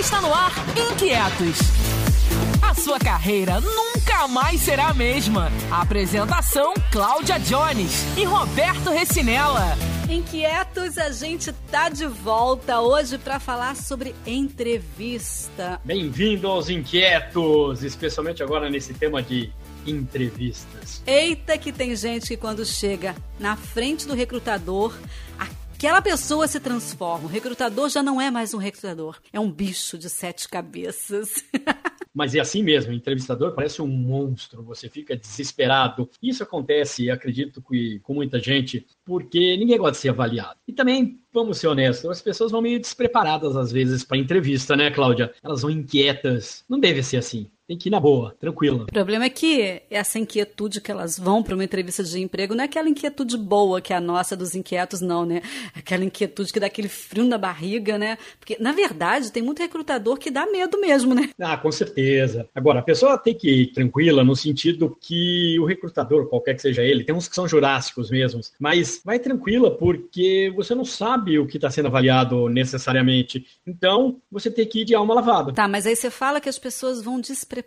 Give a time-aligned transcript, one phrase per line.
[0.00, 1.58] Está no ar Inquietos.
[2.62, 5.52] A sua carreira nunca mais será a mesma.
[5.70, 9.76] Apresentação: Cláudia Jones e Roberto Recinella.
[10.08, 15.78] Inquietos, a gente tá de volta hoje para falar sobre entrevista.
[15.84, 19.52] Bem-vindo aos Inquietos, especialmente agora nesse tema de
[19.86, 21.02] entrevistas.
[21.06, 24.94] Eita, que tem gente que quando chega na frente do recrutador,
[25.80, 27.24] aquela pessoa se transforma.
[27.24, 31.42] O recrutador já não é mais um recrutador, é um bicho de sete cabeças.
[32.12, 36.10] Mas é assim mesmo, o entrevistador parece um monstro, você fica desesperado.
[36.22, 40.58] Isso acontece, acredito que com muita gente, porque ninguém gosta de ser avaliado.
[40.68, 44.90] E também, vamos ser honestos, as pessoas vão meio despreparadas às vezes para entrevista, né,
[44.90, 45.32] Cláudia?
[45.42, 46.62] Elas vão inquietas.
[46.68, 48.82] Não deve ser assim tem que ir na boa, tranquila.
[48.82, 52.62] O problema é que essa inquietude que elas vão para uma entrevista de emprego não
[52.62, 55.40] é aquela inquietude boa que é a nossa dos inquietos, não, né?
[55.72, 58.18] Aquela inquietude que dá aquele frio na barriga, né?
[58.40, 61.30] Porque, na verdade, tem muito recrutador que dá medo mesmo, né?
[61.38, 62.48] Ah, com certeza.
[62.52, 66.82] Agora, a pessoa tem que ir tranquila no sentido que o recrutador, qualquer que seja
[66.82, 71.46] ele, tem uns que são jurássicos mesmos, mas vai tranquila porque você não sabe o
[71.46, 73.46] que está sendo avaliado necessariamente.
[73.64, 75.52] Então, você tem que ir de alma lavada.
[75.52, 77.59] Tá, mas aí você fala que as pessoas vão desprezar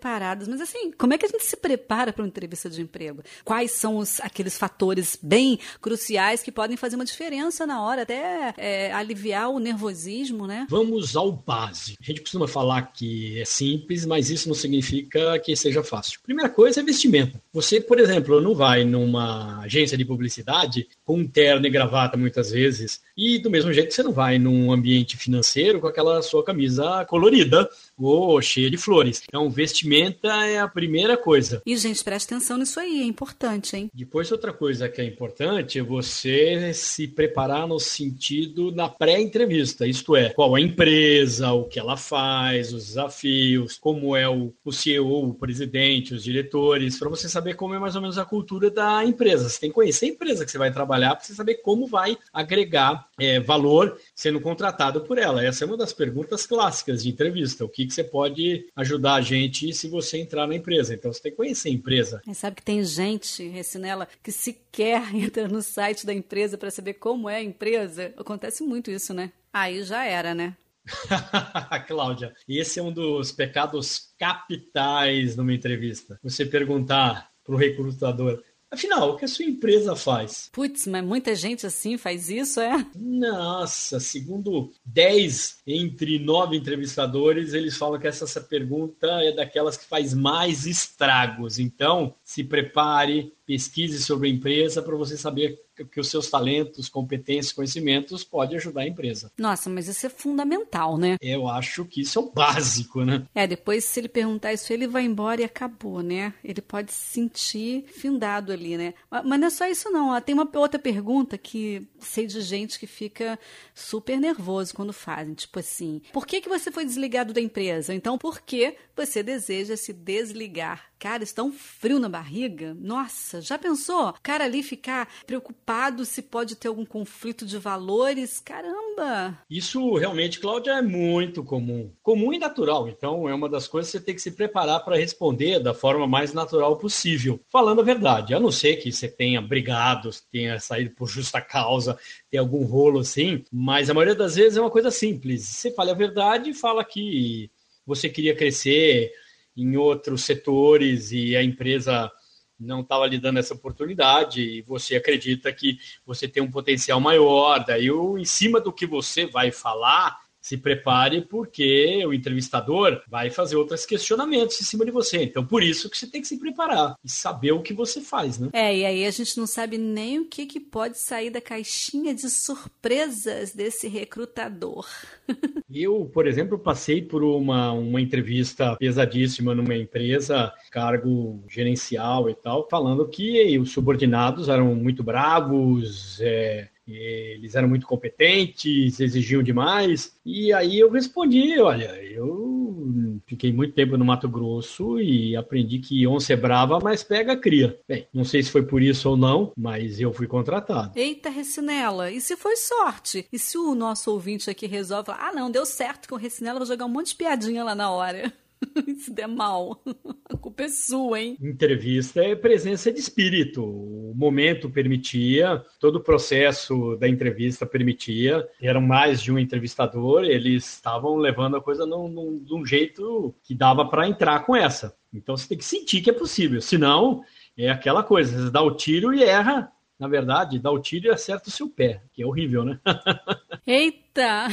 [0.47, 3.23] Mas assim, como é que a gente se prepara para uma entrevista de emprego?
[3.43, 8.53] Quais são os, aqueles fatores bem cruciais que podem fazer uma diferença na hora, até
[8.57, 10.67] é, aliviar o nervosismo, né?
[10.69, 11.97] Vamos ao básico.
[12.01, 16.19] A gente costuma falar que é simples, mas isso não significa que seja fácil.
[16.23, 17.41] Primeira coisa é vestimenta.
[17.51, 22.51] Você, por exemplo, não vai numa agência de publicidade com um terno e gravata muitas
[22.51, 27.05] vezes, e do mesmo jeito você não vai num ambiente financeiro com aquela sua camisa
[27.05, 29.21] colorida ou cheia de flores.
[29.27, 31.61] Então, vestimenta é a primeira coisa.
[31.65, 33.89] E, gente, presta atenção nisso aí, é importante, hein?
[33.93, 40.15] Depois, outra coisa que é importante é você se preparar no sentido da pré-entrevista, isto
[40.15, 44.71] é, qual é a empresa, o que ela faz, os desafios, como é o, o
[44.71, 48.69] CEO, o presidente, os diretores, para você saber como é mais ou menos a cultura
[48.69, 49.49] da empresa.
[49.49, 52.17] Você tem que conhecer a empresa que você vai trabalhar para você saber como vai
[52.31, 55.43] agregar é, valor sendo contratado por ela.
[55.43, 57.65] Essa é uma das perguntas clássicas de entrevista.
[57.65, 60.93] O que, que você pode ajudar a gente se você entrar na empresa?
[60.93, 62.21] Então você tem que conhecer a empresa.
[62.25, 66.95] Mas sabe que tem gente, Recinela, que sequer entra no site da empresa para saber
[66.95, 68.13] como é a empresa?
[68.17, 69.31] Acontece muito isso, né?
[69.51, 70.55] Aí já era, né?
[71.87, 76.19] Cláudia, esse é um dos pecados capitais numa entrevista.
[76.21, 78.41] Você perguntar para o recrutador
[78.73, 80.49] Afinal, o que a sua empresa faz?
[80.51, 82.83] Putz, mas muita gente assim faz isso, é?
[82.95, 89.85] Nossa, segundo 10 entre 9 entrevistadores, eles falam que essa, essa pergunta é daquelas que
[89.85, 91.59] faz mais estragos.
[91.59, 95.59] Então, se prepare, pesquise sobre a empresa para você saber
[95.91, 99.31] que os seus talentos, competências, conhecimentos pode ajudar a empresa.
[99.37, 101.17] Nossa, mas isso é fundamental, né?
[101.21, 103.25] Eu acho que isso é o básico, né?
[103.33, 106.33] É, depois se ele perguntar isso, ele vai embora e acabou, né?
[106.43, 108.93] Ele pode se sentir findado ali, né?
[109.09, 112.87] Mas não é só isso não, tem uma outra pergunta que sei de gente que
[112.87, 113.39] fica
[113.73, 117.93] super nervoso quando fazem, tipo assim, por que, que você foi desligado da empresa?
[117.93, 120.92] Então, por que você deseja se desligar?
[121.03, 122.73] Cara, está um frio na barriga.
[122.79, 124.13] Nossa, já pensou?
[124.23, 128.39] Cara ali ficar preocupado se pode ter algum conflito de valores.
[128.39, 129.37] Caramba!
[129.49, 131.91] Isso realmente, Cláudia, é muito comum.
[132.01, 132.87] Comum e natural.
[132.87, 136.07] Então, é uma das coisas que você tem que se preparar para responder da forma
[136.07, 137.37] mais natural possível.
[137.49, 141.99] Falando a verdade, a não ser que você tenha brigado, tenha saído por justa causa,
[142.31, 145.43] tem algum rolo assim, mas a maioria das vezes é uma coisa simples.
[145.49, 147.51] Você fala a verdade e fala que
[147.85, 149.11] você queria crescer
[149.55, 152.11] em outros setores e a empresa
[152.59, 157.63] não estava lhe dando essa oportunidade e você acredita que você tem um potencial maior,
[157.65, 163.55] daí em cima do que você vai falar, se prepare porque o entrevistador vai fazer
[163.55, 165.23] outros questionamentos em cima de você.
[165.23, 168.37] Então, por isso que você tem que se preparar e saber o que você faz,
[168.37, 168.49] né?
[168.51, 172.13] É, e aí a gente não sabe nem o que, que pode sair da caixinha
[172.13, 174.85] de surpresas desse recrutador.
[175.73, 182.67] Eu, por exemplo, passei por uma, uma entrevista pesadíssima numa empresa, cargo gerencial e tal,
[182.69, 190.15] falando que os subordinados eram muito bravos, é, eles eram muito competentes, exigiam demais.
[190.25, 196.05] E aí eu respondi: olha, eu fiquei muito tempo no Mato Grosso e aprendi que
[196.07, 197.79] onça é brava, mas pega cria.
[197.87, 200.91] Bem, não sei se foi por isso ou não, mas eu fui contratado.
[200.95, 203.27] Eita, Recinela, e se foi sorte?
[203.31, 206.67] E se o nosso ouvinte aqui resolve ah, não, deu certo com o Recinela, vou
[206.67, 208.31] jogar um monte de piadinha lá na hora.
[208.99, 209.81] se der mal,
[210.69, 211.37] sua, hein?
[211.41, 213.63] Entrevista é presença de espírito.
[213.63, 218.47] O momento permitia, todo o processo da entrevista permitia.
[218.61, 223.33] Eram mais de um entrevistador, eles estavam levando a coisa num, num, de um jeito
[223.43, 224.95] que dava para entrar com essa.
[225.13, 226.61] Então você tem que sentir que é possível.
[226.61, 227.23] Senão,
[227.57, 229.71] é aquela coisa, você dá o tiro e erra.
[230.03, 232.77] Na verdade, dá o tiro e acerta o seu pé, que é horrível, né?
[233.65, 234.49] Eita!